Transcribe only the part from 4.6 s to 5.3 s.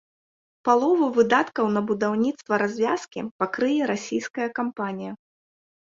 кампанія.